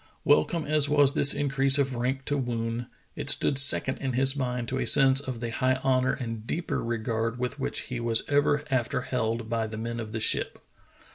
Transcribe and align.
Wel 0.23 0.45
come 0.45 0.65
as 0.65 0.89
was 0.89 1.13
this 1.13 1.31
increase 1.35 1.77
of 1.77 1.93
rank 1.93 2.25
to 2.25 2.35
Woon, 2.35 2.87
it 3.15 3.29
stood 3.29 3.59
second 3.59 3.99
in 3.99 4.13
his 4.13 4.35
mind 4.35 4.67
to 4.69 4.79
a 4.79 4.87
sense 4.87 5.19
of 5.19 5.41
the 5.41 5.51
high 5.51 5.75
honor 5.83 6.13
and 6.13 6.47
deeper 6.47 6.83
regard 6.83 7.37
with 7.37 7.59
which 7.59 7.81
he 7.81 7.99
was 7.99 8.23
ever 8.27 8.63
after 8.71 9.01
held 9.01 9.47
by 9.47 9.67
the 9.67 9.77
men 9.77 9.99
of 9.99 10.11
the 10.11 10.19
ship. 10.19 10.57